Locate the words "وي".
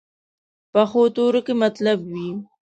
2.11-2.27